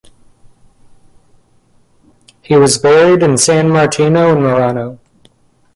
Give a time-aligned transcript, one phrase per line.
[2.41, 4.97] He was buried in San Martino in Murano.